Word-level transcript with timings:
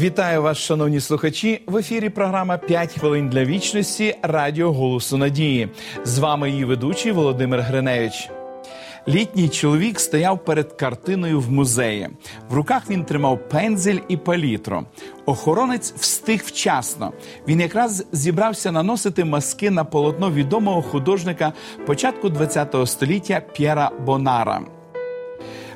Вітаю 0.00 0.42
вас, 0.42 0.58
шановні 0.58 1.00
слухачі. 1.00 1.62
В 1.66 1.76
ефірі 1.76 2.08
програма 2.08 2.56
«5 2.56 2.98
хвилин 2.98 3.28
для 3.28 3.44
вічності 3.44 4.16
Радіо 4.22 4.72
Голосу 4.72 5.16
Надії. 5.16 5.68
З 6.04 6.18
вами 6.18 6.50
її 6.50 6.64
ведучий 6.64 7.12
Володимир 7.12 7.60
Гриневич. 7.60 8.30
Літній 9.08 9.48
чоловік 9.48 10.00
стояв 10.00 10.44
перед 10.44 10.72
картиною 10.72 11.40
в 11.40 11.50
музеї. 11.50 12.08
В 12.50 12.54
руках 12.54 12.82
він 12.90 13.04
тримав 13.04 13.48
пензель 13.48 13.98
і 14.08 14.16
палітру. 14.16 14.84
Охоронець 15.26 15.92
встиг 15.92 16.42
вчасно. 16.46 17.12
Він 17.48 17.60
якраз 17.60 18.06
зібрався 18.12 18.72
наносити 18.72 19.24
маски 19.24 19.70
на 19.70 19.84
полотно 19.84 20.30
відомого 20.30 20.82
художника 20.82 21.52
початку 21.86 22.30
ХХ 22.30 22.86
століття 22.86 23.42
П'єра 23.52 23.90
Бонара. 24.06 24.75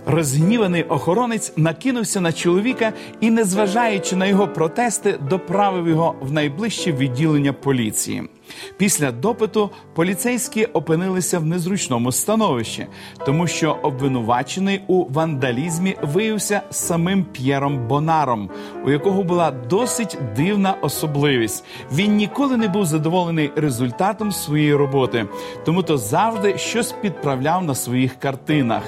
Розгніваний 0.06 0.82
охоронець 0.82 1.52
накинувся 1.56 2.20
на 2.20 2.32
чоловіка 2.32 2.92
і, 3.20 3.30
незважаючи 3.30 4.16
на 4.16 4.26
його 4.26 4.48
протести, 4.48 5.18
доправив 5.28 5.88
його 5.88 6.14
в 6.20 6.32
найближче 6.32 6.92
відділення 6.92 7.52
поліції. 7.52 8.28
Після 8.76 9.12
допиту 9.12 9.70
поліцейські 9.94 10.64
опинилися 10.64 11.38
в 11.38 11.46
незручному 11.46 12.12
становищі, 12.12 12.86
тому 13.26 13.46
що 13.46 13.76
обвинувачений 13.82 14.80
у 14.86 15.04
вандалізмі 15.04 15.96
виявився 16.02 16.62
самим 16.70 17.24
П'єром 17.24 17.88
Бонаром, 17.88 18.50
у 18.84 18.90
якого 18.90 19.22
була 19.22 19.50
досить 19.50 20.18
дивна 20.36 20.74
особливість. 20.82 21.64
Він 21.92 22.16
ніколи 22.16 22.56
не 22.56 22.68
був 22.68 22.86
задоволений 22.86 23.50
результатом 23.56 24.32
своєї 24.32 24.74
роботи, 24.74 25.26
тому 25.64 25.82
то 25.82 25.98
завжди 25.98 26.58
щось 26.58 26.92
підправляв 26.92 27.64
на 27.64 27.74
своїх 27.74 28.14
картинах. 28.14 28.82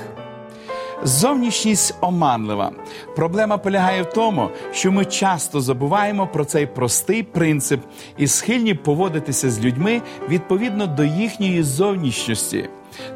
Зовнішність 1.05 1.95
оманлива. 2.01 2.73
Проблема 3.17 3.59
полягає 3.59 4.03
в 4.03 4.13
тому, 4.13 4.49
що 4.73 4.93
ми 4.93 5.05
часто 5.05 5.61
забуваємо 5.61 6.27
про 6.27 6.45
цей 6.45 6.67
простий 6.67 7.23
принцип 7.23 7.81
і 8.19 8.27
схильні 8.27 8.75
поводитися 8.75 9.51
з 9.51 9.61
людьми 9.61 10.03
відповідно 10.29 10.87
до 10.87 11.05
їхньої 11.05 11.63
зовнішньості. 11.63 12.69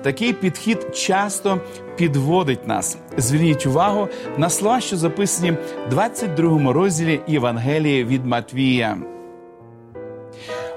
Такий 0.03 0.33
підхід 0.33 0.97
часто 0.97 1.61
підводить 1.97 2.67
нас. 2.67 2.99
Зверніть 3.17 3.67
увагу 3.67 4.09
на 4.39 4.51
слова, 4.51 4.81
що 4.81 4.97
записані 4.97 5.51
в 5.51 5.91
22 5.91 6.73
розділі 6.73 7.21
Євангелії 7.27 8.05
від 8.05 8.27
Матвія. 8.27 8.99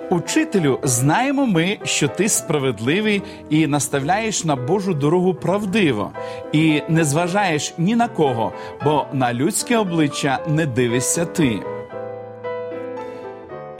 Учителю, 0.10 0.80
знаємо 0.84 1.46
ми, 1.46 1.78
що 1.84 2.08
ти 2.08 2.30
справедливий 2.30 3.22
і 3.50 3.68
наставляєш 3.68 4.46
на 4.46 4.56
Божу 4.56 4.94
дорогу 4.94 5.34
правдиво, 5.34 6.12
і 6.52 6.82
не 6.90 7.04
зважаєш 7.04 7.74
ні 7.78 7.96
на 7.96 8.08
кого, 8.08 8.52
бо 8.84 9.06
на 9.14 9.34
людське 9.34 9.78
обличчя 9.78 10.40
не 10.48 10.66
дивишся 10.66 11.26
ти. 11.26 11.60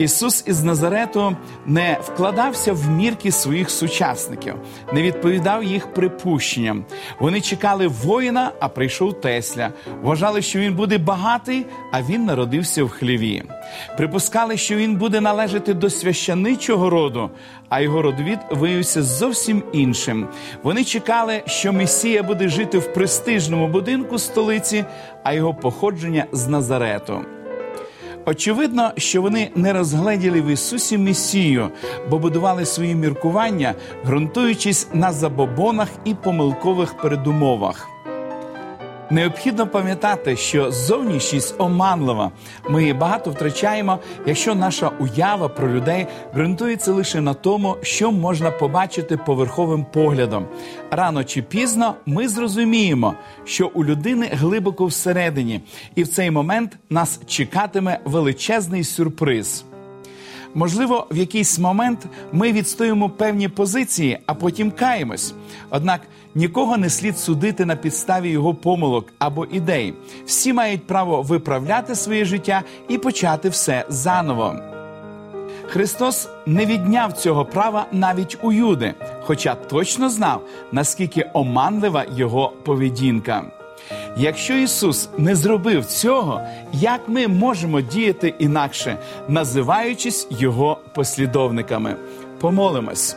Ісус 0.00 0.44
із 0.46 0.64
Назарету 0.64 1.36
не 1.66 1.98
вкладався 2.02 2.72
в 2.72 2.90
мірки 2.90 3.32
своїх 3.32 3.70
сучасників, 3.70 4.54
не 4.92 5.02
відповідав 5.02 5.64
їх 5.64 5.94
припущенням. 5.94 6.84
Вони 7.18 7.40
чекали 7.40 7.86
воїна, 7.86 8.52
а 8.60 8.68
прийшов 8.68 9.20
Тесля. 9.20 9.70
Вважали, 10.02 10.42
що 10.42 10.58
він 10.58 10.74
буде 10.74 10.98
багатий, 10.98 11.66
а 11.92 12.02
він 12.02 12.24
народився 12.24 12.84
в 12.84 12.88
хліві. 12.88 13.42
Припускали, 13.96 14.56
що 14.56 14.76
він 14.76 14.96
буде 14.96 15.20
належати 15.20 15.74
до 15.74 15.90
священичого 15.90 16.90
роду, 16.90 17.30
а 17.68 17.80
його 17.80 18.02
родовід 18.02 18.38
виявився 18.50 19.02
зовсім 19.02 19.62
іншим. 19.72 20.28
Вони 20.62 20.84
чекали, 20.84 21.42
що 21.46 21.72
Месія 21.72 22.22
буде 22.22 22.48
жити 22.48 22.78
в 22.78 22.92
престижному 22.94 23.68
будинку 23.68 24.18
столиці, 24.18 24.84
а 25.22 25.32
його 25.32 25.54
походження 25.54 26.24
з 26.32 26.48
Назарету. 26.48 27.24
Очевидно, 28.26 28.92
що 28.96 29.22
вони 29.22 29.50
не 29.54 29.72
розгледіли 29.72 30.40
в 30.40 30.46
Ісусі 30.46 30.98
Месію, 30.98 31.70
бо 32.10 32.18
будували 32.18 32.66
свої 32.66 32.94
міркування, 32.94 33.74
ґрунтуючись 34.06 34.88
на 34.94 35.12
забобонах 35.12 35.88
і 36.04 36.14
помилкових 36.14 36.96
передумовах. 36.96 37.89
Необхідно 39.10 39.66
пам'ятати, 39.66 40.36
що 40.36 40.72
зовнішність 40.72 41.54
оманлива. 41.58 42.30
Ми 42.68 42.92
багато 42.92 43.30
втрачаємо, 43.30 43.98
якщо 44.26 44.54
наша 44.54 44.90
уява 45.00 45.48
про 45.48 45.72
людей 45.72 46.06
ґрунтується 46.34 46.92
лише 46.92 47.20
на 47.20 47.34
тому, 47.34 47.76
що 47.82 48.12
можна 48.12 48.50
побачити 48.50 49.16
поверховим 49.16 49.84
поглядом. 49.84 50.46
Рано 50.90 51.24
чи 51.24 51.42
пізно 51.42 51.94
ми 52.06 52.28
зрозуміємо, 52.28 53.14
що 53.44 53.70
у 53.74 53.84
людини 53.84 54.30
глибоко 54.32 54.86
всередині, 54.86 55.60
і 55.94 56.02
в 56.02 56.08
цей 56.08 56.30
момент 56.30 56.78
нас 56.90 57.20
чекатиме 57.26 58.00
величезний 58.04 58.84
сюрприз. 58.84 59.64
Можливо, 60.54 61.06
в 61.10 61.16
якийсь 61.16 61.58
момент 61.58 62.06
ми 62.32 62.52
відстоїмо 62.52 63.10
певні 63.10 63.48
позиції, 63.48 64.18
а 64.26 64.34
потім 64.34 64.70
каємось. 64.70 65.34
Однак 65.70 66.00
нікого 66.34 66.76
не 66.76 66.90
слід 66.90 67.18
судити 67.18 67.64
на 67.64 67.76
підставі 67.76 68.30
його 68.30 68.54
помилок 68.54 69.12
або 69.18 69.44
ідей. 69.44 69.94
Всі 70.26 70.52
мають 70.52 70.86
право 70.86 71.22
виправляти 71.22 71.94
своє 71.94 72.24
життя 72.24 72.62
і 72.88 72.98
почати 72.98 73.48
все 73.48 73.84
заново. 73.88 74.56
Христос 75.66 76.28
не 76.46 76.66
відняв 76.66 77.12
цього 77.12 77.44
права 77.44 77.86
навіть 77.92 78.38
у 78.42 78.52
Юди, 78.52 78.94
хоча 79.20 79.54
точно 79.54 80.10
знав, 80.10 80.42
наскільки 80.72 81.30
оманлива 81.34 82.04
його 82.16 82.52
поведінка. 82.64 83.59
Якщо 84.16 84.54
Ісус 84.54 85.08
не 85.18 85.36
зробив 85.36 85.86
цього, 85.86 86.40
як 86.72 87.00
ми 87.08 87.28
можемо 87.28 87.80
діяти 87.80 88.34
інакше, 88.38 88.96
називаючись 89.28 90.28
Його 90.30 90.78
послідовниками? 90.94 91.96
Помолимось. 92.40 93.16